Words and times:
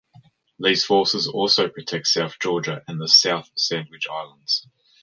These 0.57 0.83
forces 0.83 1.27
also 1.27 1.69
protect 1.69 2.07
South 2.07 2.39
Georgia 2.39 2.81
and 2.87 2.99
the 2.99 3.07
South 3.07 3.51
Sandwich 3.55 4.07
Islands. 4.09 4.67